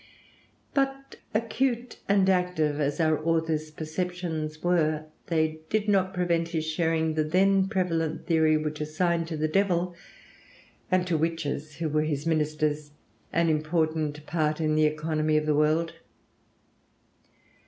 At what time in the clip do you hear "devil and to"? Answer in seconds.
9.47-11.19